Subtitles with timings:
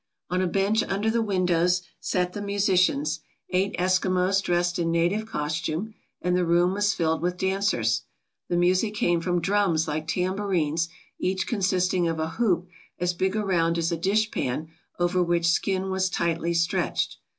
[0.31, 3.19] On a bench under the windows sat the musicians,
[3.51, 5.93] eight Eskimos dressed in na tive costume,
[6.23, 8.01] and the room was filled with dancers.
[8.49, 12.67] The music came from drums like tambourines, each consisting of a hoop
[12.97, 17.17] as big around as a dishpan over which skin was tightly stretched.